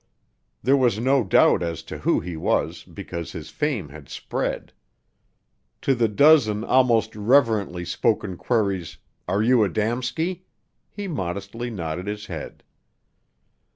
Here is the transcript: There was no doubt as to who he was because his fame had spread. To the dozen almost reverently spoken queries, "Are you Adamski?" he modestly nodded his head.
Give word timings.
There 0.63 0.75
was 0.75 0.97
no 0.97 1.23
doubt 1.23 1.61
as 1.61 1.83
to 1.83 1.99
who 1.99 2.21
he 2.21 2.35
was 2.35 2.83
because 2.83 3.31
his 3.33 3.51
fame 3.51 3.89
had 3.89 4.09
spread. 4.09 4.73
To 5.83 5.93
the 5.93 6.07
dozen 6.07 6.63
almost 6.63 7.15
reverently 7.15 7.85
spoken 7.85 8.35
queries, 8.35 8.97
"Are 9.27 9.43
you 9.43 9.57
Adamski?" 9.63 10.41
he 10.89 11.07
modestly 11.07 11.69
nodded 11.69 12.07
his 12.07 12.25
head. 12.25 12.63